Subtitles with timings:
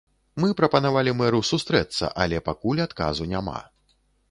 [0.43, 3.57] Мы прапанавалі мэру сустрэцца, але пакуль адказу няма.